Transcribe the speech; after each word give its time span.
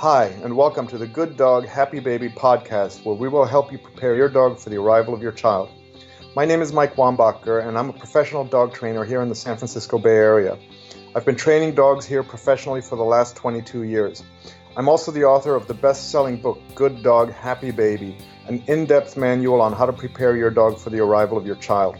Hi, 0.00 0.28
and 0.42 0.56
welcome 0.56 0.86
to 0.86 0.96
the 0.96 1.06
Good 1.06 1.36
Dog 1.36 1.66
Happy 1.66 2.00
Baby 2.00 2.30
podcast, 2.30 3.04
where 3.04 3.14
we 3.14 3.28
will 3.28 3.44
help 3.44 3.70
you 3.70 3.76
prepare 3.76 4.16
your 4.16 4.30
dog 4.30 4.58
for 4.58 4.70
the 4.70 4.78
arrival 4.78 5.12
of 5.12 5.20
your 5.20 5.30
child. 5.30 5.68
My 6.34 6.46
name 6.46 6.62
is 6.62 6.72
Mike 6.72 6.96
Wombacher, 6.96 7.68
and 7.68 7.76
I'm 7.76 7.90
a 7.90 7.92
professional 7.92 8.46
dog 8.46 8.72
trainer 8.72 9.04
here 9.04 9.20
in 9.20 9.28
the 9.28 9.34
San 9.34 9.58
Francisco 9.58 9.98
Bay 9.98 10.16
Area. 10.16 10.56
I've 11.14 11.26
been 11.26 11.36
training 11.36 11.74
dogs 11.74 12.06
here 12.06 12.22
professionally 12.22 12.80
for 12.80 12.96
the 12.96 13.02
last 13.02 13.36
22 13.36 13.82
years. 13.82 14.22
I'm 14.74 14.88
also 14.88 15.12
the 15.12 15.24
author 15.24 15.54
of 15.54 15.66
the 15.66 15.74
best 15.74 16.10
selling 16.10 16.40
book, 16.40 16.58
Good 16.74 17.02
Dog 17.02 17.30
Happy 17.34 17.70
Baby, 17.70 18.16
an 18.46 18.64
in 18.68 18.86
depth 18.86 19.18
manual 19.18 19.60
on 19.60 19.74
how 19.74 19.84
to 19.84 19.92
prepare 19.92 20.34
your 20.34 20.50
dog 20.50 20.78
for 20.78 20.88
the 20.88 21.00
arrival 21.00 21.36
of 21.36 21.44
your 21.44 21.56
child. 21.56 21.98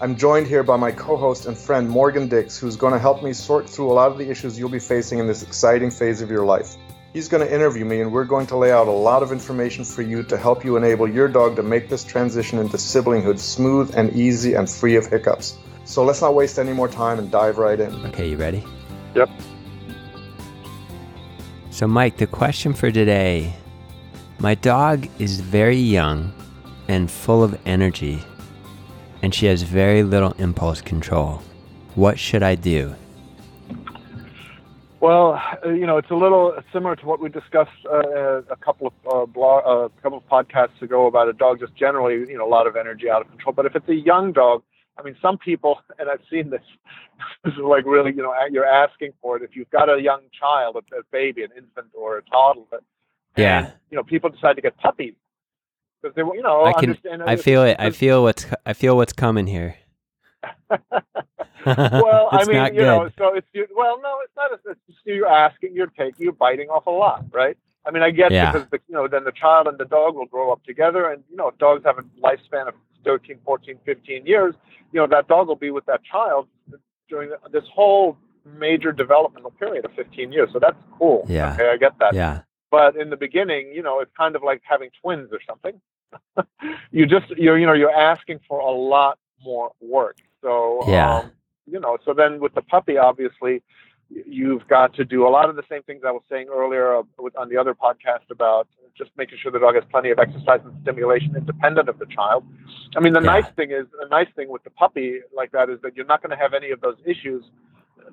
I'm 0.00 0.16
joined 0.16 0.46
here 0.46 0.62
by 0.62 0.78
my 0.78 0.90
co 0.90 1.18
host 1.18 1.44
and 1.44 1.58
friend 1.58 1.86
Morgan 1.86 2.28
Dix, 2.28 2.56
who's 2.56 2.76
going 2.76 2.94
to 2.94 2.98
help 2.98 3.22
me 3.22 3.34
sort 3.34 3.68
through 3.68 3.92
a 3.92 3.92
lot 3.92 4.10
of 4.10 4.16
the 4.16 4.30
issues 4.30 4.58
you'll 4.58 4.70
be 4.70 4.78
facing 4.78 5.18
in 5.18 5.26
this 5.26 5.42
exciting 5.42 5.90
phase 5.90 6.22
of 6.22 6.30
your 6.30 6.46
life. 6.46 6.78
He's 7.12 7.26
going 7.26 7.44
to 7.44 7.52
interview 7.52 7.84
me, 7.84 8.00
and 8.00 8.12
we're 8.12 8.24
going 8.24 8.46
to 8.46 8.56
lay 8.56 8.70
out 8.70 8.86
a 8.86 8.92
lot 8.92 9.24
of 9.24 9.32
information 9.32 9.84
for 9.84 10.02
you 10.02 10.22
to 10.22 10.36
help 10.36 10.64
you 10.64 10.76
enable 10.76 11.08
your 11.08 11.26
dog 11.26 11.56
to 11.56 11.62
make 11.62 11.88
this 11.88 12.04
transition 12.04 12.60
into 12.60 12.76
siblinghood 12.76 13.40
smooth 13.40 13.92
and 13.96 14.12
easy 14.12 14.54
and 14.54 14.70
free 14.70 14.94
of 14.94 15.06
hiccups. 15.06 15.58
So 15.84 16.04
let's 16.04 16.20
not 16.20 16.36
waste 16.36 16.56
any 16.60 16.72
more 16.72 16.86
time 16.86 17.18
and 17.18 17.28
dive 17.28 17.58
right 17.58 17.80
in. 17.80 17.92
Okay, 18.06 18.30
you 18.30 18.36
ready? 18.36 18.64
Yep. 19.16 19.28
So, 21.70 21.88
Mike, 21.88 22.16
the 22.16 22.28
question 22.28 22.74
for 22.74 22.92
today 22.92 23.54
my 24.38 24.54
dog 24.54 25.08
is 25.18 25.40
very 25.40 25.76
young 25.76 26.32
and 26.86 27.10
full 27.10 27.42
of 27.42 27.58
energy, 27.66 28.22
and 29.20 29.34
she 29.34 29.46
has 29.46 29.62
very 29.62 30.04
little 30.04 30.32
impulse 30.38 30.80
control. 30.80 31.42
What 31.96 32.20
should 32.20 32.44
I 32.44 32.54
do? 32.54 32.94
Well, 35.00 35.40
uh, 35.64 35.70
you 35.70 35.86
know, 35.86 35.96
it's 35.96 36.10
a 36.10 36.14
little 36.14 36.54
similar 36.72 36.94
to 36.96 37.06
what 37.06 37.20
we 37.20 37.30
discussed 37.30 37.70
uh, 37.90 38.42
a 38.42 38.56
couple 38.62 38.88
of 38.88 38.92
uh, 39.10 39.26
blog, 39.26 39.64
uh, 39.66 39.86
a 39.86 40.02
couple 40.02 40.18
of 40.18 40.28
podcasts 40.28 40.80
ago 40.82 41.06
about 41.06 41.28
a 41.28 41.32
dog 41.32 41.58
just 41.58 41.74
generally, 41.74 42.30
you 42.30 42.36
know, 42.36 42.46
a 42.46 42.48
lot 42.48 42.66
of 42.66 42.76
energy 42.76 43.08
out 43.08 43.22
of 43.22 43.28
control. 43.28 43.54
But 43.54 43.64
if 43.64 43.74
it's 43.74 43.88
a 43.88 43.94
young 43.94 44.32
dog, 44.32 44.62
I 44.98 45.02
mean, 45.02 45.16
some 45.22 45.38
people, 45.38 45.80
and 45.98 46.10
I've 46.10 46.20
seen 46.30 46.50
this, 46.50 46.60
this 47.44 47.54
is 47.54 47.60
like 47.60 47.86
really, 47.86 48.10
you 48.14 48.22
know, 48.22 48.34
you're 48.50 48.66
asking 48.66 49.12
for 49.22 49.38
it. 49.38 49.42
If 49.42 49.56
you've 49.56 49.70
got 49.70 49.88
a 49.88 50.00
young 50.00 50.20
child, 50.38 50.76
a, 50.76 50.96
a 50.98 51.02
baby, 51.10 51.44
an 51.44 51.50
infant, 51.56 51.88
or 51.94 52.18
a 52.18 52.22
toddler, 52.24 52.80
Yeah. 53.36 53.58
and, 53.64 53.72
you 53.90 53.96
know, 53.96 54.02
people 54.02 54.28
decide 54.28 54.56
to 54.56 54.62
get 54.62 54.76
puppies 54.76 55.14
because 56.02 56.14
they, 56.14 56.22
you 56.22 56.42
know, 56.42 56.64
I 56.64 56.74
can 56.74 56.90
understand. 56.90 57.22
I 57.22 57.36
feel 57.36 57.62
it. 57.64 57.76
I 57.78 57.90
feel 57.90 58.22
what's 58.22 58.46
I 58.66 58.74
feel 58.74 58.96
what's 58.96 59.12
coming 59.14 59.46
here. 59.46 59.76
well, 61.66 62.28
I 62.32 62.44
mean, 62.46 62.74
you 62.74 62.82
know, 62.82 63.10
so 63.18 63.34
it's 63.34 63.46
you, 63.52 63.66
well, 63.76 64.00
no, 64.02 64.18
it's 64.24 64.32
not. 64.36 64.52
It's 64.52 64.80
just 64.86 64.98
you're 65.04 65.26
asking, 65.28 65.74
you're 65.74 65.86
taking, 65.88 66.14
you're 66.24 66.32
biting 66.32 66.68
off 66.68 66.86
a 66.86 66.90
lot, 66.90 67.24
right? 67.32 67.56
I 67.86 67.90
mean, 67.90 68.02
I 68.02 68.10
get 68.10 68.30
Yeah. 68.30 68.52
because 68.52 68.68
the, 68.70 68.78
you 68.88 68.94
know, 68.94 69.08
then 69.08 69.24
the 69.24 69.32
child 69.32 69.66
and 69.66 69.78
the 69.78 69.84
dog 69.86 70.14
will 70.14 70.26
grow 70.26 70.52
up 70.52 70.62
together, 70.64 71.10
and 71.10 71.22
you 71.30 71.36
know, 71.36 71.50
dogs 71.58 71.82
have 71.84 71.98
a 71.98 72.02
lifespan 72.22 72.68
of 72.68 72.74
13, 73.04 73.38
14, 73.44 73.78
15 73.86 74.26
years, 74.26 74.54
you 74.92 75.00
know, 75.00 75.06
that 75.06 75.26
dog 75.28 75.48
will 75.48 75.56
be 75.56 75.70
with 75.70 75.86
that 75.86 76.02
child 76.04 76.46
during 77.08 77.30
this 77.50 77.64
whole 77.74 78.18
major 78.58 78.92
developmental 78.92 79.50
period 79.52 79.84
of 79.84 79.92
15 79.94 80.32
years. 80.32 80.50
So 80.52 80.58
that's 80.58 80.76
cool. 80.98 81.24
Yeah. 81.28 81.54
Okay, 81.54 81.70
I 81.70 81.76
get 81.76 81.98
that. 81.98 82.14
yeah. 82.14 82.42
But 82.70 82.96
in 82.96 83.10
the 83.10 83.16
beginning, 83.16 83.72
you 83.74 83.82
know, 83.82 84.00
it's 84.00 84.12
kind 84.16 84.36
of 84.36 84.42
like 84.42 84.60
having 84.64 84.90
twins 85.02 85.30
or 85.32 85.40
something. 85.48 85.80
you 86.90 87.06
just 87.06 87.28
you're 87.30 87.56
you 87.58 87.66
know 87.66 87.72
you're 87.72 87.90
asking 87.94 88.40
for 88.48 88.58
a 88.60 88.70
lot 88.70 89.18
more 89.42 89.72
work. 89.80 90.16
So 90.42 90.80
Yeah. 90.88 91.18
um, 91.20 91.32
you 91.80 91.86
know, 91.86 91.96
so 92.04 92.12
then 92.12 92.40
with 92.40 92.54
the 92.54 92.60
puppy, 92.62 92.98
obviously, 92.98 93.62
you've 94.10 94.66
got 94.68 94.92
to 94.94 95.04
do 95.04 95.26
a 95.26 95.30
lot 95.30 95.48
of 95.48 95.56
the 95.56 95.62
same 95.70 95.82
things 95.84 96.02
I 96.06 96.10
was 96.10 96.22
saying 96.30 96.48
earlier 96.52 96.96
uh, 96.96 97.02
with, 97.18 97.34
on 97.36 97.48
the 97.48 97.56
other 97.56 97.74
podcast 97.74 98.30
about 98.30 98.68
just 98.98 99.10
making 99.16 99.38
sure 99.42 99.50
the 99.50 99.58
dog 99.60 99.76
has 99.76 99.84
plenty 99.90 100.10
of 100.10 100.18
exercise 100.18 100.60
and 100.64 100.74
stimulation 100.82 101.34
independent 101.36 101.88
of 101.88 101.98
the 101.98 102.06
child. 102.06 102.44
I 102.96 103.00
mean, 103.00 103.14
the 103.14 103.20
Yeah. 103.20 103.40
nice 103.40 103.50
thing 103.56 103.70
is 103.70 103.86
the 103.98 104.08
nice 104.08 104.26
thing 104.36 104.48
with 104.50 104.62
the 104.64 104.70
puppy 104.70 105.20
like 105.34 105.52
that 105.52 105.70
is 105.70 105.80
that 105.82 105.96
you're 105.96 106.06
not 106.06 106.22
going 106.22 106.36
to 106.36 106.36
have 106.36 106.52
any 106.52 106.70
of 106.70 106.80
those 106.82 106.96
issues 107.06 107.44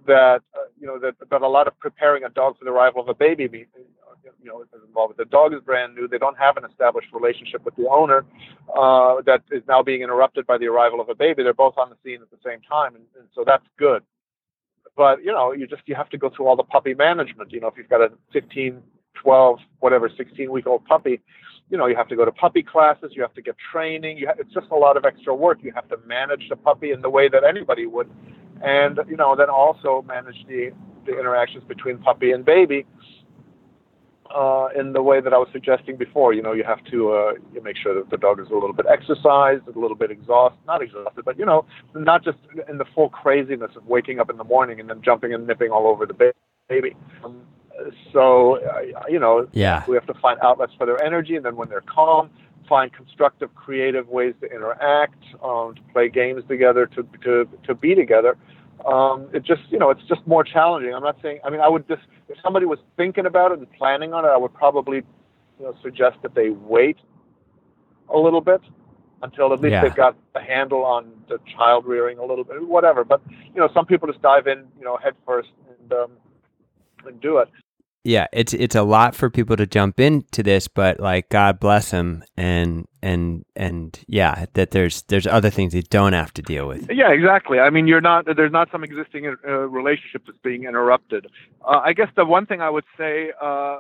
that 0.06 0.42
uh, 0.56 0.60
you 0.80 0.88
know 0.88 0.98
that 1.00 1.16
that 1.30 1.42
a 1.42 1.48
lot 1.48 1.68
of 1.68 1.78
preparing 1.80 2.24
a 2.24 2.30
dog 2.30 2.58
for 2.58 2.66
the 2.66 2.72
arrival 2.72 3.02
of 3.02 3.10
a 3.10 3.14
baby 3.16 3.66
you 4.24 4.50
know 4.50 4.62
is 4.62 4.68
involved. 4.86 5.18
with. 5.18 5.28
The 5.28 5.32
dog 5.32 5.54
is 5.54 5.62
brand 5.62 5.96
new; 5.96 6.08
they 6.08 6.18
don't 6.18 6.38
have 6.38 6.58
an 6.58 6.66
established 6.66 7.10
relationship 7.14 7.64
with 7.66 7.76
the 7.76 7.88
owner 7.88 8.26
uh, 8.76 9.22
that 9.26 9.44
is 9.52 9.64
now 9.68 9.82
being 9.84 10.02
interrupted 10.02 10.46
by 10.48 10.58
the 10.58 10.68
arrival 10.68 11.02
of 11.02 11.10
a 11.10 11.16
baby. 11.16 11.44
They're 11.44 11.54
both 11.54 11.78
on 11.78 11.90
the 11.90 11.96
scene 12.04 12.22
at 12.22 12.30
the 12.32 12.38
same 12.46 12.62
time, 12.62 12.96
and, 12.96 13.06
and 13.18 13.28
so 13.36 13.44
that's 13.46 13.66
good. 13.78 14.04
But 14.96 15.24
you 15.24 15.32
know, 15.32 15.52
you 15.52 15.68
just 15.68 15.84
you 15.86 15.96
have 15.96 16.10
to 16.10 16.18
go 16.18 16.30
through 16.30 16.48
all 16.48 16.56
the 16.56 16.64
puppy 16.64 16.94
management. 16.94 17.52
You 17.52 17.60
know, 17.60 17.68
if 17.68 17.76
you've 17.78 17.90
got 17.90 18.02
a 18.02 18.12
15, 18.34 18.82
12, 19.16 19.60
whatever, 19.80 20.10
16 20.16 20.52
week 20.52 20.68
old 20.68 20.86
puppy, 20.86 21.20
you 21.70 21.78
know, 21.78 21.86
you 21.88 21.96
have 21.96 22.08
to 22.08 22.16
go 22.16 22.26
to 22.26 22.32
puppy 22.32 22.64
classes. 22.64 23.12
You 23.14 23.22
have 23.22 23.34
to 23.36 23.42
get 23.42 23.56
training. 23.72 24.18
You 24.18 24.28
ha- 24.28 24.36
it's 24.40 24.54
just 24.54 24.68
a 24.72 24.76
lot 24.76 24.98
of 24.98 25.06
extra 25.06 25.36
work. 25.36 25.60
You 25.62 25.72
have 25.74 25.88
to 25.90 25.98
manage 26.06 26.50
the 26.50 26.56
puppy 26.56 26.92
in 26.92 27.02
the 27.02 27.10
way 27.10 27.30
that 27.30 27.44
anybody 27.44 27.86
would, 27.86 28.10
and 28.64 29.00
you 29.08 29.18
know, 29.18 29.36
then 29.36 29.50
also 29.50 30.04
manage 30.08 30.46
the 30.48 30.72
the 31.06 31.18
interactions 31.18 31.64
between 31.64 31.98
puppy 32.00 32.32
and 32.32 32.44
baby 32.44 32.86
uh, 34.36 34.70
in 34.80 34.94
the 34.94 35.02
way 35.02 35.22
that 35.22 35.34
I 35.34 35.38
was 35.38 35.48
suggesting 35.52 35.96
before. 35.98 36.34
You 36.34 36.42
know, 36.42 36.54
you 36.54 36.64
have 36.64 36.84
to 36.86 37.12
uh, 37.12 37.34
you 37.54 37.62
make 37.62 37.78
sure 37.78 37.94
that 37.96 38.10
the 38.10 38.18
dog 38.18 38.40
is 38.40 38.48
a 38.50 38.54
little 38.54 38.74
bit 38.74 38.86
exercised, 38.90 39.68
a 39.68 39.80
little 39.80 39.96
bit 39.98 40.12
exhausted, 40.12 40.60
not 40.66 40.82
exhausted, 40.82 41.26
but 41.26 41.38
you 41.38 41.46
know, 41.46 41.66
not 41.96 42.24
just 42.24 42.38
in 42.70 42.78
the 42.78 42.86
full 42.96 43.10
craziness 43.10 43.72
of 43.76 43.86
waking 43.88 44.20
up 44.20 44.30
in 44.30 44.38
the 44.38 44.44
morning 44.44 44.80
and 44.80 44.90
then 44.90 45.02
jumping 45.02 45.34
and 45.34 45.48
nipping 45.48 45.72
all 45.72 45.88
over 45.88 46.06
the 46.06 46.14
ba- 46.14 46.34
baby. 46.70 46.96
Um, 47.24 47.42
so, 48.12 48.58
uh, 48.66 48.82
you 49.08 49.20
know, 49.20 49.48
Yeah. 49.54 49.84
we 49.88 49.96
have 49.96 50.08
to 50.08 50.14
find 50.16 50.40
outlets 50.42 50.74
for 50.78 50.86
their 50.86 51.02
energy, 51.04 51.36
and 51.36 51.46
then 51.46 51.56
when 51.56 51.70
they're 51.70 51.82
calm, 51.82 52.30
find 52.68 52.92
constructive, 52.92 53.54
creative 53.56 54.10
ways 54.10 54.34
to 54.42 54.52
interact, 54.52 55.24
um, 55.44 55.76
to 55.76 55.82
play 55.94 56.10
games 56.10 56.44
together, 56.48 56.86
to 56.88 57.08
to 57.24 57.48
to 57.64 57.76
be 57.76 57.96
together. 57.96 58.38
Um, 58.88 59.30
it 59.34 59.44
just, 59.44 59.64
you 59.70 59.78
know, 59.78 59.90
it's 59.90 60.04
just 60.08 60.26
more 60.26 60.44
challenging. 60.44 60.94
I'm 60.94 61.04
not 61.04 61.18
saying. 61.22 61.40
I 61.44 61.50
mean, 61.50 61.60
I 61.60 61.68
would 61.68 61.88
just, 61.88 62.04
if 62.30 62.38
somebody 62.42 62.66
was 62.66 62.80
thinking 62.96 63.26
about 63.26 63.52
it 63.52 63.60
and 63.60 63.72
planning 63.74 64.14
on 64.14 64.24
it, 64.24 64.30
I 64.30 64.38
would 64.38 64.54
probably, 64.54 64.98
you 65.60 65.66
know, 65.66 65.76
suggest 65.84 66.18
that 66.24 66.34
they 66.36 66.50
wait 66.50 66.98
a 68.14 68.18
little 68.18 68.40
bit 68.42 68.62
until 69.24 69.52
at 69.52 69.60
least 69.60 69.74
Yeah. 69.74 69.82
they've 69.82 69.96
got 69.96 70.16
a 70.36 70.42
handle 70.42 70.86
on 70.86 71.12
the 71.28 71.40
child 71.58 71.86
rearing 71.86 72.18
a 72.20 72.24
little 72.24 72.46
bit, 72.46 72.66
whatever. 72.66 73.04
But 73.04 73.22
you 73.30 73.60
know, 73.60 73.70
some 73.74 73.86
people 73.86 74.08
just 74.08 74.22
dive 74.22 74.48
in, 74.48 74.66
you 74.78 74.86
know, 74.86 74.98
head 74.98 75.16
first 75.26 75.50
and 75.80 75.94
um, 75.94 76.12
and 77.06 77.20
do 77.20 77.40
it. 77.40 77.50
Yeah, 78.04 78.28
it's 78.32 78.54
it's 78.54 78.76
a 78.76 78.84
lot 78.84 79.16
for 79.16 79.30
people 79.30 79.58
to 79.58 79.68
jump 79.68 80.00
into 80.00 80.42
this, 80.42 80.68
but 80.68 81.00
like 81.00 81.30
God 81.30 81.60
bless 81.60 81.92
them, 81.92 82.24
and 82.38 82.88
and 83.02 83.44
and 83.56 84.00
yeah, 84.08 84.46
that 84.54 84.72
there's 84.72 85.02
there's 85.04 85.28
other 85.28 85.50
things 85.50 85.74
they 85.74 85.82
don't 85.82 86.14
have 86.14 86.34
to 86.36 86.42
deal 86.42 86.68
with. 86.68 86.90
Yeah, 86.90 87.12
exactly. 87.12 87.60
I 87.60 87.70
mean, 87.70 87.88
you're 87.88 88.02
not 88.02 88.26
there's 88.26 88.52
not 88.52 88.70
some 88.72 88.84
existing 88.84 89.36
uh, 89.46 89.52
relationship 89.68 90.24
that's 90.26 90.38
being 90.44 90.64
interrupted. 90.64 91.28
Uh, 91.66 91.82
I 91.84 91.94
guess 91.94 92.08
the 92.16 92.26
one 92.26 92.46
thing 92.46 92.62
I 92.62 92.70
would 92.70 92.86
say, 92.98 93.32
uh, 93.42 93.80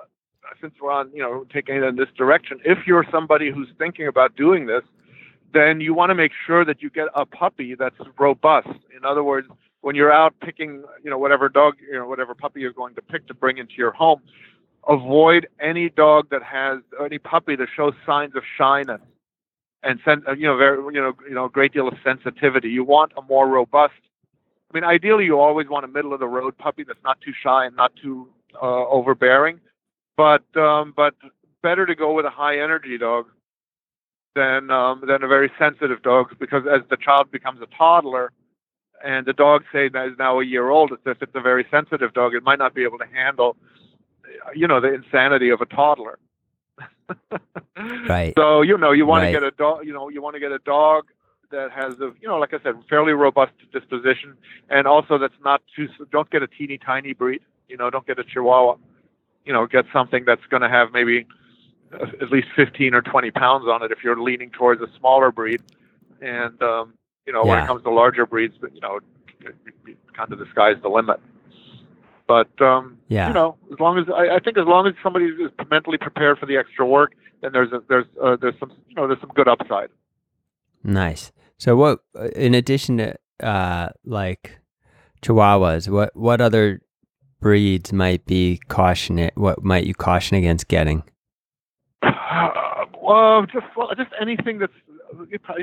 since 0.61 0.73
we're 0.81 0.91
on, 0.91 1.09
you 1.13 1.21
know, 1.21 1.45
taking 1.53 1.75
it 1.75 1.83
in 1.83 1.95
this 1.95 2.09
direction, 2.17 2.59
if 2.65 2.79
you're 2.85 3.05
somebody 3.11 3.51
who's 3.51 3.69
thinking 3.77 4.07
about 4.07 4.35
doing 4.35 4.65
this, 4.65 4.83
then 5.53 5.79
you 5.79 5.93
want 5.93 6.09
to 6.09 6.15
make 6.15 6.31
sure 6.45 6.65
that 6.65 6.81
you 6.81 6.89
get 6.89 7.07
a 7.15 7.25
puppy 7.25 7.75
that's 7.75 7.95
robust. 8.19 8.67
In 8.95 9.05
other 9.05 9.23
words, 9.23 9.47
when 9.81 9.95
you're 9.95 10.11
out 10.11 10.33
picking, 10.39 10.83
you 11.03 11.09
know, 11.09 11.17
whatever 11.17 11.49
dog, 11.49 11.75
you 11.79 11.97
know, 11.97 12.07
whatever 12.07 12.33
puppy 12.33 12.61
you're 12.61 12.73
going 12.73 12.95
to 12.95 13.01
pick 13.01 13.27
to 13.27 13.33
bring 13.33 13.57
into 13.57 13.73
your 13.77 13.91
home, 13.91 14.21
avoid 14.87 15.47
any 15.59 15.89
dog 15.89 16.29
that 16.31 16.43
has 16.43 16.79
any 17.03 17.19
puppy 17.19 17.55
that 17.55 17.67
shows 17.75 17.93
signs 18.05 18.35
of 18.35 18.43
shyness 18.57 19.01
and 19.83 19.99
sen- 20.03 20.23
uh, 20.27 20.33
you 20.33 20.45
know 20.45 20.57
very 20.57 20.77
you 20.93 21.01
know 21.01 21.13
you 21.27 21.33
know 21.33 21.45
a 21.45 21.49
great 21.49 21.73
deal 21.73 21.87
of 21.87 21.93
sensitivity. 22.03 22.69
You 22.69 22.83
want 22.83 23.13
a 23.17 23.21
more 23.21 23.47
robust. 23.47 23.93
I 24.71 24.73
mean, 24.73 24.83
ideally, 24.83 25.25
you 25.25 25.39
always 25.39 25.67
want 25.69 25.85
a 25.85 25.87
middle 25.87 26.13
of 26.13 26.19
the 26.19 26.27
road 26.27 26.57
puppy 26.57 26.83
that's 26.83 27.03
not 27.03 27.19
too 27.21 27.31
shy 27.41 27.65
and 27.65 27.75
not 27.75 27.93
too 28.01 28.27
uh, 28.61 28.85
overbearing, 28.87 29.59
but 30.17 30.43
um, 30.57 30.93
but 30.95 31.15
better 31.63 31.85
to 31.85 31.95
go 31.95 32.13
with 32.13 32.25
a 32.25 32.29
high 32.29 32.59
energy 32.59 32.97
dog 32.97 33.27
than 34.35 34.69
um, 34.69 35.01
than 35.07 35.23
a 35.23 35.27
very 35.27 35.51
sensitive 35.57 36.01
dog 36.01 36.37
because 36.39 36.63
as 36.67 36.81
the 36.89 36.97
child 36.97 37.31
becomes 37.31 37.61
a 37.61 37.67
toddler 37.77 38.31
and 39.03 39.25
the 39.25 39.33
dog 39.33 39.63
say 39.71 39.89
that 39.89 40.07
is 40.07 40.17
now 40.17 40.39
a 40.39 40.45
year 40.45 40.69
old, 40.69 40.91
if 41.05 41.21
it's 41.21 41.35
a 41.35 41.41
very 41.41 41.65
sensitive 41.69 42.13
dog, 42.13 42.33
it 42.33 42.43
might 42.43 42.59
not 42.59 42.73
be 42.73 42.83
able 42.83 42.97
to 42.99 43.05
handle 43.07 43.55
you 44.55 44.67
know 44.67 44.79
the 44.79 44.93
insanity 44.93 45.49
of 45.49 45.61
a 45.61 45.65
toddler. 45.65 46.19
Right. 48.07 48.33
So 48.37 48.61
you 48.61 48.77
know 48.77 48.91
you 48.91 49.05
want 49.05 49.23
Right. 49.23 49.27
to 49.33 49.39
get 49.39 49.43
a 49.43 49.51
dog. 49.51 49.85
You 49.85 49.93
know 49.93 50.09
you 50.09 50.21
want 50.21 50.35
to 50.35 50.39
get 50.39 50.51
a 50.51 50.59
dog 50.59 51.05
that 51.51 51.71
has 51.71 51.93
a 51.99 52.11
you 52.21 52.27
know 52.27 52.37
like 52.37 52.53
I 52.53 52.59
said 52.63 52.75
fairly 52.89 53.13
robust 53.13 53.53
disposition, 53.71 54.35
and 54.69 54.87
also 54.87 55.17
that's 55.17 55.39
not 55.43 55.61
too. 55.75 55.87
Don't 56.11 56.29
get 56.29 56.43
a 56.43 56.47
teeny 56.47 56.77
tiny 56.77 57.13
breed. 57.13 57.41
You 57.69 57.77
know 57.77 57.89
don't 57.89 58.05
get 58.05 58.19
a 58.19 58.23
Chihuahua. 58.23 58.75
You 59.45 59.53
know 59.53 59.67
get 59.67 59.85
something 59.93 60.25
that's 60.25 60.45
going 60.49 60.61
to 60.61 60.69
have 60.69 60.91
maybe 60.91 61.25
uh, 61.93 62.07
at 62.21 62.31
least 62.31 62.47
15 62.55 62.93
or 62.93 63.01
20 63.01 63.31
pounds 63.31 63.65
on 63.67 63.83
it 63.83 63.91
if 63.91 63.99
you're 64.03 64.19
leaning 64.21 64.49
towards 64.51 64.81
a 64.81 64.87
smaller 64.99 65.31
breed. 65.31 65.61
And 66.21 66.61
um, 66.63 66.93
you 67.27 67.33
know 67.33 67.43
when 67.45 67.59
it 67.63 67.67
comes 67.67 67.83
to 67.83 67.91
larger 67.91 68.25
breeds, 68.25 68.55
but 68.59 68.73
you 68.73 68.81
know 68.81 68.99
kind 70.15 70.33
of 70.33 70.39
the 70.39 70.45
sky's 70.51 70.75
the 70.81 70.89
limit. 70.89 71.19
But 72.27 72.49
um, 72.61 72.97
Yeah. 73.07 73.27
you 73.29 73.33
know, 73.33 73.55
as 73.71 73.79
long 73.79 73.97
as 73.99 74.05
I, 74.13 74.35
I 74.35 74.39
think 74.39 74.57
as 74.57 74.65
long 74.65 74.87
as 74.87 74.93
somebody 75.01 75.25
is 75.27 75.51
mentally 75.69 75.97
prepared 75.97 76.39
for 76.39 76.45
the 76.45 76.57
extra 76.57 76.85
work, 76.85 77.13
then 77.41 77.51
there's 77.53 77.71
a, 77.71 77.81
there's 77.87 78.05
uh, 78.21 78.35
there's 78.41 78.55
some 78.59 78.71
you 78.89 78.95
know 78.95 79.07
there's 79.07 79.21
some 79.21 79.31
good 79.35 79.47
upside. 79.47 79.89
Nice. 80.83 81.31
So 81.57 81.75
what 81.75 81.99
uh, 82.17 82.29
in 82.29 82.53
addition 82.55 82.97
to 82.97 83.15
uh 83.41 83.89
like 84.03 84.59
chihuahuas, 85.21 85.87
what 85.89 86.15
what 86.15 86.41
other 86.41 86.81
breeds 87.39 87.93
might 87.93 88.25
be 88.25 88.59
caution 88.67 89.19
it? 89.19 89.33
what 89.37 89.63
might 89.63 89.85
you 89.85 89.93
caution 89.93 90.35
against 90.37 90.67
getting? 90.67 91.03
Uh, 92.01 92.49
well, 93.01 93.45
just 93.45 93.65
well, 93.75 93.89
just 93.95 94.11
anything 94.19 94.59
that's 94.59 94.73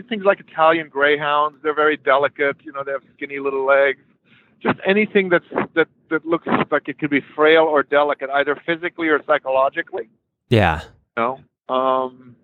things 0.08 0.25
like 0.25 0.41
Italian 0.41 0.88
greyhounds. 0.88 1.58
They're 1.62 1.75
very 1.75 1.96
delicate. 1.96 2.56
You 2.62 2.73
know, 2.73 2.82
they 2.85 2.93
have 2.93 3.02
skinny 3.17 3.38
little 3.38 3.64
legs. 3.64 4.00
Just 4.61 4.79
anything 4.87 5.29
that's 5.29 5.44
that 5.75 5.88
that 6.11 6.25
looks 6.25 6.46
like 6.70 6.88
it 6.88 6.99
could 6.99 7.11
be 7.11 7.20
frail 7.35 7.64
or 7.64 7.82
delicate, 7.82 8.31
either 8.31 8.58
physically 8.67 9.08
or 9.08 9.23
psychologically. 9.26 10.08
Yeah. 10.49 10.82
You 11.17 11.23
know, 11.23 11.75
um, 11.75 12.37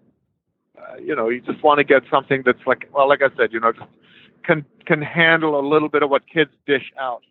uh, 0.78 0.96
you 0.96 1.14
know, 1.14 1.28
you 1.28 1.40
just 1.40 1.62
want 1.62 1.78
to 1.78 1.84
get 1.84 2.02
something 2.10 2.42
that's 2.44 2.66
like, 2.66 2.88
well, 2.92 3.08
like 3.08 3.22
I 3.22 3.34
said, 3.36 3.52
you 3.52 3.60
know, 3.60 3.72
just 3.72 3.86
can 4.44 4.64
can 4.86 5.00
handle 5.00 5.58
a 5.58 5.64
little 5.66 5.88
bit 5.88 6.02
of 6.02 6.10
what 6.10 6.22
kids 6.28 6.50
dish 6.66 6.92
out. 6.98 7.22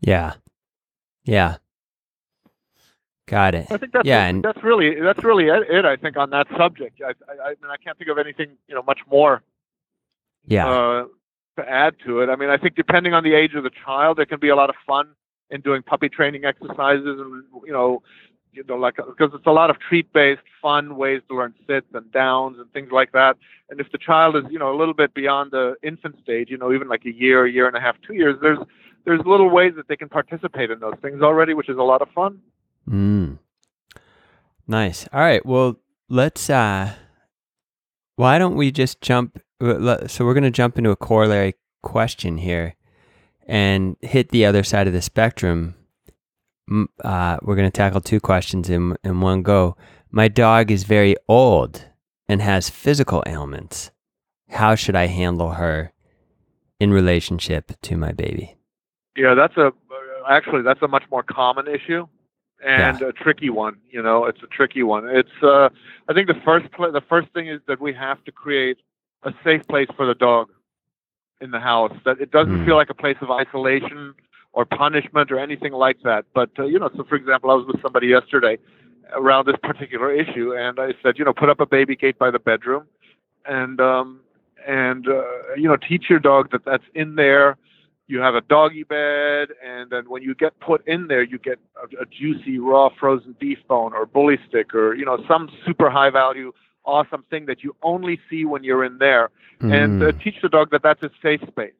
Yeah. 0.00 0.34
Yeah. 1.24 1.56
Got 3.26 3.54
it. 3.54 3.66
I 3.70 3.76
think 3.76 3.92
that's 3.92 4.06
Yeah, 4.06 4.26
and- 4.26 4.42
that's 4.42 4.62
really 4.62 4.98
that's 5.00 5.22
really 5.22 5.46
it. 5.48 5.62
it, 5.70 5.84
I 5.84 5.96
think 5.96 6.16
on 6.16 6.30
that 6.30 6.46
subject. 6.56 7.00
I, 7.04 7.10
I, 7.30 7.44
I 7.44 7.48
mean, 7.50 7.70
I 7.70 7.76
can't 7.76 7.96
think 7.96 8.10
of 8.10 8.18
anything 8.18 8.48
you 8.68 8.74
know 8.74 8.82
much 8.82 9.00
more 9.10 9.42
Yeah. 10.46 10.68
uh, 10.68 11.04
to 11.56 11.68
add 11.70 11.94
to 12.06 12.20
it. 12.20 12.28
I 12.28 12.36
mean, 12.36 12.50
I 12.50 12.56
think 12.56 12.74
depending 12.74 13.14
on 13.14 13.22
the 13.22 13.34
age 13.34 13.54
of 13.54 13.62
the 13.62 13.70
child, 13.84 14.18
there 14.18 14.26
can 14.26 14.40
be 14.40 14.48
a 14.48 14.56
lot 14.56 14.70
of 14.70 14.76
fun 14.86 15.08
in 15.50 15.60
doing 15.60 15.82
puppy 15.82 16.08
training 16.08 16.44
exercises, 16.44 17.20
and 17.20 17.44
you 17.64 17.72
know, 17.72 18.02
you 18.52 18.64
know, 18.68 18.76
like 18.76 18.96
because 18.96 19.30
it's 19.34 19.46
a 19.46 19.52
lot 19.52 19.70
of 19.70 19.78
treat-based, 19.78 20.42
fun 20.60 20.96
ways 20.96 21.22
to 21.28 21.36
learn 21.36 21.54
sits 21.66 21.86
and 21.94 22.10
downs 22.12 22.58
and 22.58 22.70
things 22.72 22.90
like 22.90 23.12
that. 23.12 23.36
And 23.70 23.80
if 23.80 23.90
the 23.92 23.98
child 23.98 24.34
is, 24.36 24.44
you 24.50 24.58
know, 24.58 24.74
a 24.74 24.76
little 24.76 24.94
bit 24.94 25.14
beyond 25.14 25.52
the 25.52 25.76
infant 25.82 26.16
stage, 26.22 26.50
you 26.50 26.58
know, 26.58 26.72
even 26.72 26.88
like 26.88 27.04
a 27.06 27.12
year, 27.12 27.44
a 27.46 27.50
year 27.50 27.66
and 27.68 27.76
a 27.76 27.80
half, 27.80 27.96
two 28.06 28.14
years, 28.14 28.36
there's 28.42 28.58
there's 29.04 29.20
little 29.24 29.48
ways 29.48 29.74
that 29.76 29.86
they 29.88 29.96
can 29.96 30.08
participate 30.08 30.70
in 30.70 30.80
those 30.80 30.94
things 31.00 31.22
already, 31.22 31.54
which 31.54 31.68
is 31.68 31.76
a 31.78 31.82
lot 31.82 32.02
of 32.02 32.08
fun. 32.10 32.40
Mm. 32.88 33.38
Nice. 34.66 35.08
All 35.12 35.20
right. 35.20 35.44
Well, 35.44 35.76
let's. 36.08 36.48
uh 36.50 36.92
Why 38.16 38.38
don't 38.38 38.56
we 38.56 38.70
just 38.70 39.00
jump? 39.00 39.38
uh, 39.60 40.06
So 40.08 40.24
we're 40.24 40.34
going 40.34 40.44
to 40.44 40.50
jump 40.50 40.78
into 40.78 40.90
a 40.90 40.96
corollary 40.96 41.54
question 41.82 42.38
here, 42.38 42.76
and 43.46 43.96
hit 44.00 44.28
the 44.30 44.44
other 44.46 44.62
side 44.62 44.86
of 44.86 44.92
the 44.92 45.02
spectrum. 45.02 45.74
Uh, 47.04 47.36
we're 47.42 47.56
going 47.56 47.70
to 47.70 47.76
tackle 47.76 48.00
two 48.00 48.20
questions 48.20 48.70
in 48.70 48.96
in 49.04 49.20
one 49.20 49.42
go. 49.42 49.76
My 50.10 50.28
dog 50.28 50.70
is 50.70 50.84
very 50.84 51.16
old 51.28 51.84
and 52.28 52.40
has 52.42 52.70
physical 52.70 53.22
ailments. 53.26 53.90
How 54.50 54.74
should 54.74 54.94
I 54.96 55.06
handle 55.06 55.52
her 55.52 55.92
in 56.78 56.92
relationship 56.92 57.72
to 57.82 57.96
my 57.96 58.12
baby? 58.12 58.56
Yeah, 59.16 59.34
that's 59.34 59.56
a 59.56 59.72
actually 60.28 60.62
that's 60.62 60.82
a 60.82 60.88
much 60.88 61.04
more 61.10 61.22
common 61.22 61.66
issue 61.66 62.06
and 62.64 63.02
a 63.02 63.12
tricky 63.12 63.50
one. 63.50 63.76
You 63.90 64.02
know, 64.02 64.24
it's 64.26 64.42
a 64.42 64.46
tricky 64.46 64.82
one. 64.82 65.08
It's 65.08 65.42
uh, 65.42 65.68
I 66.08 66.14
think 66.14 66.28
the 66.28 66.40
first 66.44 66.70
pla 66.72 66.90
the 66.90 67.02
first 67.02 67.28
thing 67.32 67.48
is 67.48 67.60
that 67.66 67.80
we 67.80 67.92
have 67.94 68.22
to 68.24 68.32
create 68.32 68.78
a 69.24 69.32
safe 69.44 69.66
place 69.68 69.88
for 69.96 70.06
the 70.06 70.14
dog 70.14 70.48
in 71.40 71.50
the 71.50 71.60
house. 71.60 71.92
That 72.04 72.20
it 72.20 72.30
doesn't 72.30 72.58
Hmm. 72.58 72.64
feel 72.64 72.76
like 72.76 72.90
a 72.90 72.94
place 72.94 73.16
of 73.20 73.30
isolation 73.30 74.14
or 74.52 74.64
punishment 74.64 75.30
or 75.32 75.38
anything 75.38 75.72
like 75.72 75.98
that. 76.04 76.24
But 76.34 76.50
uh, 76.58 76.64
you 76.64 76.78
know, 76.78 76.90
so 76.96 77.04
for 77.04 77.16
example, 77.16 77.50
I 77.50 77.54
was 77.54 77.66
with 77.66 77.80
somebody 77.82 78.08
yesterday 78.08 78.58
around 79.12 79.46
this 79.46 79.56
particular 79.62 80.12
issue, 80.12 80.54
and 80.54 80.78
I 80.78 80.94
said, 81.02 81.18
you 81.18 81.24
know, 81.24 81.32
put 81.32 81.48
up 81.50 81.60
a 81.60 81.66
baby 81.66 81.96
gate 81.96 82.18
by 82.18 82.30
the 82.30 82.38
bedroom, 82.38 82.86
and 83.46 83.80
um, 83.80 84.20
and 84.66 85.08
uh, 85.08 85.22
you 85.56 85.68
know, 85.68 85.76
teach 85.76 86.06
your 86.08 86.18
dog 86.20 86.50
that 86.52 86.64
that's 86.64 86.84
in 86.94 87.16
there 87.16 87.56
you 88.08 88.20
have 88.20 88.34
a 88.34 88.40
doggy 88.42 88.82
bed, 88.84 89.48
and 89.64 89.90
then 89.90 90.08
when 90.08 90.22
you 90.22 90.34
get 90.34 90.58
put 90.60 90.86
in 90.86 91.06
there, 91.08 91.22
you 91.22 91.38
get 91.38 91.58
a, 91.82 92.02
a 92.02 92.06
juicy 92.06 92.58
raw 92.58 92.88
frozen 92.98 93.34
beef 93.38 93.58
bone 93.68 93.92
or 93.94 94.06
bully 94.06 94.38
stick 94.48 94.74
or 94.74 94.94
you 94.94 95.04
know 95.04 95.22
some 95.28 95.48
super 95.64 95.90
high 95.90 96.10
value 96.10 96.52
awesome 96.84 97.22
thing 97.30 97.46
that 97.46 97.62
you 97.62 97.74
only 97.82 98.18
see 98.28 98.44
when 98.44 98.64
you're 98.64 98.84
in 98.84 98.98
there, 98.98 99.30
and 99.68 100.02
uh, 100.02 100.06
Mm. 100.12 100.22
teach 100.22 100.40
the 100.42 100.48
dog 100.48 100.70
that 100.70 100.82
that's 100.82 101.02
a 101.02 101.10
safe 101.22 101.40
space. 101.46 101.72